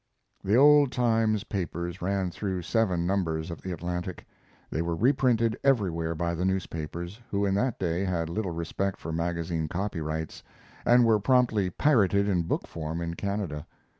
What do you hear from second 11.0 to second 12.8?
were promptly pirated in book